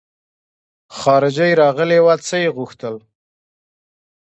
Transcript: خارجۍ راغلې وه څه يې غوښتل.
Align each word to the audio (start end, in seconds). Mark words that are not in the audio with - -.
خارجۍ 0.97 1.51
راغلې 1.61 1.99
وه 2.05 2.15
څه 2.27 2.35
يې 2.43 2.49
غوښتل. 2.57 2.95